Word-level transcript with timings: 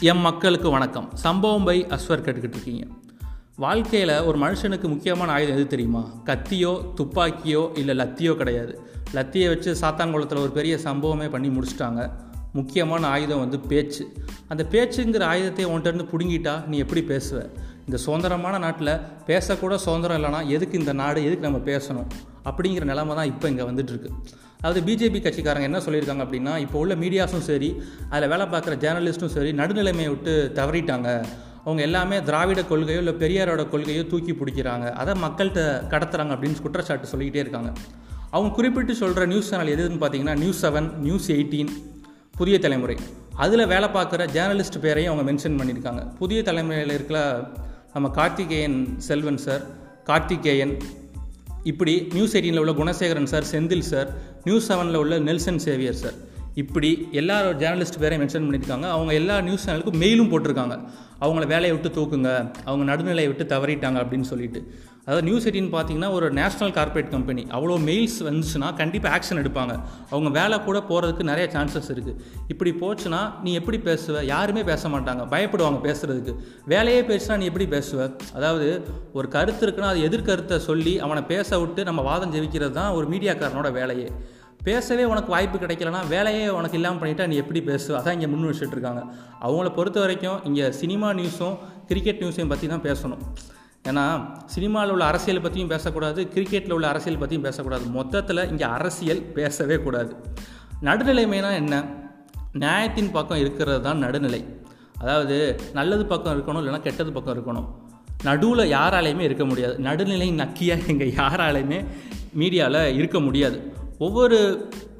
M 0.00 0.18
மக்களுக்கு 0.18 0.70
வணக்கம். 0.70 1.10
சம்பவம் 1.14 1.64
பை 1.64 1.86
அஸ்வர் 1.86 2.22
கேட்டுக்கிட்டு 2.22 2.48
இருக்கீங்க 2.48 2.86
வாழ்க்கையில் 3.56 4.20
ஒரு 4.20 4.38
மனுஷனுக்கு 4.38 4.82
முக்கியமான 4.82 5.32
ஆயுதம் 5.32 5.54
எது 5.54 5.66
தெரியுமா? 5.66 6.10
கத்தியோ 6.24 6.94
துப்பாக்கியோ 6.94 7.78
இல்லை 7.78 7.98
லத்தியோ 7.98 8.36
கிடையாது. 8.36 8.80
லத்தியை 9.12 9.48
வச்சு 9.48 9.76
சாத்தான்குளத்தில் 9.80 10.40
ஒரு 10.40 10.50
பெரிய 10.50 10.78
சம்பவமே 10.84 11.30
பண்ணி 11.30 11.48
முடிச்சிட்டாங்க. 11.48 12.10
முக்கியமான 12.52 13.06
ஆயுதம் 13.06 13.38
வந்து 13.38 13.60
பேச்சு. 13.60 14.12
அந்த 14.48 14.66
பேச்சுங்கிற 14.70 15.22
ஆயுதத்தை 15.22 15.66
உன்கிட்டருந்து 15.66 16.08
பிடுங்கிட்டா 16.12 16.66
நீ 16.66 16.78
எப்படி 16.78 17.00
பேசுவ? 17.00 17.50
இந்த 17.78 17.96
சுதந்திரமான 17.96 18.58
நாட்டில் 18.58 19.00
பேசக்கூட 19.26 19.74
சுதந்திரம் 19.74 20.22
இல்லைனா 20.22 20.46
எதுக்கு 20.46 20.78
இந்த 20.78 20.92
நாடு? 20.92 21.24
எதுக்கு 21.24 21.50
நம்ம 21.50 21.70
பேசணும்? 21.70 22.06
அப்படிங்கிற 22.50 22.84
நிலமை 22.92 23.14
தான் 23.18 23.30
இப்போ 23.32 23.46
இங்கே 23.52 23.64
வந்துட்டுருக்கு. 23.70 24.10
அதாவது 24.60 24.80
பிஜேபி 24.86 25.18
கட்சிக்காரங்க 25.24 25.66
என்ன 25.70 25.80
சொல்லியிருக்காங்க 25.86 26.22
அப்படின்னா 26.26 26.52
இப்போ 26.64 26.76
உள்ள 26.82 26.94
மீடியாஸும் 27.02 27.44
சரி 27.50 27.68
அதில் 28.12 28.30
வேலை 28.34 28.46
பார்க்குற 28.54 28.76
ஜேர்னலிஸ்ட்டும் 28.84 29.34
சரி 29.36 29.50
நடுநிலைமையை 29.60 30.10
விட்டு 30.14 30.34
தவறிட்டாங்க. 30.58 31.08
அவங்க 31.64 31.82
எல்லாமே 31.88 32.16
திராவிட 32.28 32.60
கொள்கையோ 32.70 33.00
இல்லை 33.02 33.14
பெரியாரோட 33.22 33.62
கொள்கையோ 33.72 34.02
தூக்கி 34.12 34.32
பிடிக்கிறாங்க. 34.40 34.86
அதை 35.02 35.12
மக்கள்கிட்ட 35.24 35.62
கடத்துறாங்க 35.92 36.34
அப்படின்னு 36.36 36.64
குற்றச்சாட்டு 36.66 37.12
சொல்லிக்கிட்டே 37.12 37.42
இருக்காங்க. 37.44 37.70
அவங்க 38.34 38.50
குறிப்பிட்டு 38.58 38.94
சொல்கிற 39.02 39.24
நியூஸ் 39.32 39.50
சேனல் 39.52 39.72
எதுன்னு 39.74 40.00
பார்த்தீங்கன்னா 40.02 40.36
நியூஸ் 40.42 40.62
செவன் 40.64 40.88
நியூஸ் 41.06 41.28
எயிட்டீன் 41.36 41.72
புதிய 42.40 42.56
தலைமுறை. 42.64 42.96
அதில் 43.44 43.70
வேலை 43.72 43.88
பார்க்குற 43.96 44.22
ஜேர்னலிஸ்ட் 44.36 44.78
பேரையும் 44.84 45.10
அவங்க 45.12 45.24
மென்ஷன் 45.30 45.58
பண்ணியிருக்காங்க. 45.60 46.02
புதிய 46.20 46.38
தலைமுறையில் 46.48 46.94
இருக்கிற 46.98 47.18
நம்ம 47.94 48.08
கார்த்திகேயன் 48.18 48.78
செல்வன் 49.08 49.42
சார் 49.46 49.64
கார்த்திகேயன் 50.08 50.74
இப்படி 51.70 51.92
நியூஸ் 52.16 52.34
எயிட்டீனில் 52.36 52.62
உள்ள 52.62 52.72
Gunasekaran 52.80 53.30
sir 53.32 53.46
Senthil 53.52 53.86
sir 53.90 54.08
news 54.46 54.66
செவனில் 54.70 55.00
உள்ள 55.02 55.14
நெல்சன் 55.28 55.60
சேவியர் 55.66 56.00
சார். 56.02 56.16
இப்படி 56.62 56.90
எல்லா 57.12 57.36
ஜேர்னலிஸ்ட் 57.62 58.00
பேரையும் 58.00 58.22
மென்ஷன் 58.22 58.44
பண்ணியிருக்காங்க. 58.46 58.86
அவங்க 58.96 59.12
எல்லா 59.12 59.40
நியூஸ் 59.40 59.64
சேனலுக்கும் 59.68 60.00
மெயிலும் 60.02 60.30
போட்டிருக்காங்க. 60.32 60.76
அவங்கள 61.20 61.46
வேலையை 61.46 61.72
விட்டு 61.76 61.90
தூக்குங்க. 61.98 62.30
அவங்க 62.64 62.84
நடுநிலையை 62.90 63.30
விட்டு 63.32 63.44
தவறிட்டாங்க 63.54 63.98
அப்படின்னு 64.02 64.28
சொல்லிட்டு. 64.32 64.60
அதாவது 65.04 65.26
நியூஸ் 65.26 65.44
எயிட்டின் 65.48 65.68
பார்த்தீங்கன்னா 65.74 66.08
ஒரு 66.12 66.32
நேஷனல் 66.32 66.72
கார்ப்பரேட் 66.72 67.10
கம்பெனி 67.10 67.46
அவ்வளோ 67.50 67.74
மெயில்ஸ் 67.88 68.16
வந்துச்சுன்னா 68.28 68.76
கண்டிப்பாக 68.76 69.10
ஆக்ஷன் 69.16 69.40
எடுப்பாங்க. 69.42 69.74
அவங்க 70.10 70.28
வேலை 70.28 70.56
கூட 70.60 70.78
போகிறதுக்கு 70.88 71.22
நிறைய 71.22 71.48
சான்சஸ் 71.52 71.90
இருக்குது 71.94 72.16
இப்படி 72.48 72.70
போச்சுன்னா 72.80 73.20
நீ 73.42 73.52
எப்படி 73.54 73.78
பேசுவ? 73.78 74.24
யாருமே 74.24 74.62
பேச 74.62 74.88
மாட்டாங்க. 74.88 75.24
பயப்படுவாங்க 75.34 75.80
பேசுகிறதுக்கு 75.88 76.34
வேலையே 76.64 77.00
பேசுனா 77.00 77.36
நீ 77.36 77.44
எப்படி 77.44 77.66
பேசுவ? 77.76 78.10
அதாவது 78.34 78.68
ஒரு 79.12 79.28
கருத்து 79.28 79.66
இருக்குன்னா 79.66 79.92
அது 79.94 80.08
எதிர்கருத்தை 80.08 80.56
சொல்லி 80.56 81.00
அவனை 81.00 81.22
பேச 81.22 81.58
விட்டு 81.58 81.84
நம்ம 81.84 82.02
வாதம் 82.02 82.34
ஜெயிக்கிறது 82.34 82.70
தான் 82.70 82.92
ஒரு 82.92 83.08
மீடியாக்காரனோட 83.08 83.72
வேலையே. 83.72 84.08
பேசவே 84.66 85.04
உனக்கு 85.12 85.30
வாய்ப்பு 85.34 85.56
கிடைக்கலனா 85.62 86.00
வேலையே 86.12 86.46
உனக்கு 86.58 86.76
இல்லாமல் 86.78 87.00
பண்ணிட்டா 87.02 87.24
நீ 87.30 87.36
எப்படி 87.42 87.60
பேசுவ 87.68 87.94
அதான் 87.98 88.16
இங்கே 88.16 88.28
முன் 88.32 88.48
வச்சுட்டு 88.48 88.76
இருக்காங்க 88.76 89.02
அவங்கள 89.46 89.68
பொறுத்த 89.76 89.98
வரைக்கும் 90.04 90.38
இங்கே 90.48 90.64
சினிமா 90.80 91.08
நியூஸும் 91.18 91.56
கிரிக்கெட் 91.90 92.22
நியூஸையும் 92.22 92.52
பற்றி 92.52 92.66
தான் 92.72 92.84
பேசணும். 92.88 93.22
ஏன்னா 93.90 94.04
சினிமாவில் 94.54 94.92
உள்ள 94.94 95.04
அரசியல் 95.10 95.42
பற்றியும் 95.44 95.72
பேசக்கூடாது 95.74 96.20
கிரிக்கெட்டில் 96.34 96.74
உள்ள 96.76 96.86
அரசியல் 96.92 97.20
பற்றியும் 97.22 97.46
பேசக்கூடாது. 97.48 97.84
மொத்தத்தில் 97.98 98.42
இங்கே 98.52 98.66
அரசியல் 98.76 99.22
பேசவே 99.38 99.76
கூடாது. 99.86 100.12
நடுநிலைமைனா 100.88 101.50
என்ன? 101.62 101.74
நியாயத்தின் 102.64 103.12
பக்கம் 103.16 103.42
இருக்கிறது 103.44 103.80
தான் 103.88 104.02
நடுநிலை. 104.06 104.42
அதாவது 105.02 105.36
நல்லது 105.78 106.04
பக்கம் 106.12 106.34
இருக்கணும் 106.36 106.60
இல்லைன்னா 106.62 106.82
கெட்டது 106.88 107.10
பக்கம் 107.12 107.34
இருக்கணும். 107.36 107.66
நடுவில் 108.28 108.72
யாராலையுமே 108.76 109.24
இருக்க 109.28 109.44
முடியாது. 109.44 109.74
நடுநிலை 109.88 110.28
நக்கியாக 110.42 110.90
இங்கே 110.94 111.08
யாராலையுமே 111.20 111.80
மீடியாவில் 112.40 112.82
இருக்க 113.00 113.18
முடியாது. 113.20 113.58
ஒவ்வொரு 114.04 114.38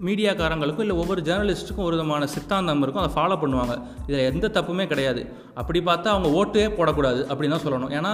மீடியாக்காரங்களுக்கும் 0.07 0.85
இல்லை 0.85 0.97
ஒவ்வொரு 1.03 1.21
ஜேர்னலிஸ்ட்டுக்கும் 1.29 1.87
ஒரு 1.89 1.97
விதமான 1.97 2.27
சித்தாந்தம் 2.35 2.83
இருக்கும். 2.85 3.03
அதை 3.05 3.13
ஃபாலோ 3.17 3.37
பண்ணுவாங்க. 3.43 3.75
இதில் 4.09 4.29
எந்த 4.31 4.47
தப்புமே 4.57 4.85
கிடையாது. 4.93 5.23
அப்படி 5.61 5.81
பார்த்தா 5.89 6.13
அவங்க 6.15 6.29
ஓட்டே 6.41 6.65
போடக்கூடாது 6.79 7.21
அப்படின்னு 7.31 7.55
தான் 7.57 7.67
சொல்லணும். 7.67 7.93
ஏன்னா 7.99 8.13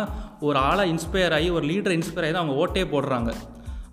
ஒரு 0.48 0.58
ஆளாக 0.68 0.86
இன்ஸ்பயர் 0.94 1.36
ஆகி 1.38 1.48
ஒரு 1.58 1.66
லீடரை 1.70 1.96
இன்ஸ்பயர் 1.98 2.26
ஆகி 2.26 2.34
தான் 2.36 2.44
அவங்க 2.44 2.58
ஓட்டே 2.64 2.84
போடுறாங்க. 2.94 3.32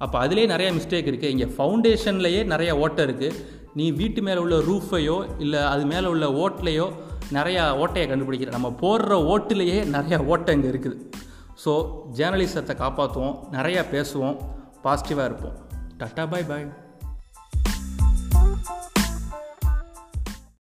அப்போ 0.06 0.18
அதிலே 0.24 0.48
நிறையா 0.54 0.72
மிஸ்டேக் 0.80 1.10
இருக்குது 1.12 1.34
இங்கே 1.36 1.48
ஃபவுண்டேஷன்லேயே 1.56 2.42
நிறையா 2.54 2.74
ஓட்டை 2.84 3.06
இருக்குது 3.08 3.38
நீ 3.80 3.86
வீட்டு 4.02 4.20
மேலே 4.28 4.40
உள்ள 4.46 4.58
ரூஃபையோ 4.70 5.18
இல்லை 5.46 5.62
அது 5.74 5.84
மேலே 5.94 6.08
உள்ள 6.14 6.28
ஓட்லேயோ 6.44 6.90
நிறையா 7.38 7.64
ஓட்டையை 7.84 8.06
கண்டுபிடிக்கிற. 8.12 8.52
நம்ம 8.58 8.70
போடுற 8.84 9.16
ஓட்டுலேயே 9.34 9.80
நிறையா 9.96 10.20
ஓட்டை 10.34 10.54
இங்கே 10.58 10.70
இருக்குது. 10.74 10.98
ஸோ 11.64 11.72
ஜேர்னலிசத்தை 12.20 12.76
காப்பாற்றுவோம் 12.84 13.36
நிறையா 13.58 13.84
பேசுவோம். 13.96 14.38
பாசிட்டிவாக 14.86 15.30
இருப்போம். 15.32 15.58
டாட்டா 16.02 16.24
பாய் 16.32 16.50
பாய் 16.50 16.66